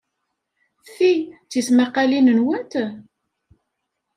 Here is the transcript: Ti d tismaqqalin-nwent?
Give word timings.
Ti 0.93 1.11
d 1.25 1.27
tismaqqalin-nwent? 1.51 2.73